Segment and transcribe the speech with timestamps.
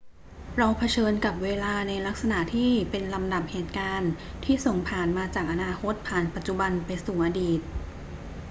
[0.57, 4.11] เราเผชิญกับเวลาในลักษณะที่เป็นลำดับเหตุการณ์
[4.45, 7.59] ที่ส่งผ่านมาจากอนาคตผ่านปัจจุบันไปสู่อดีต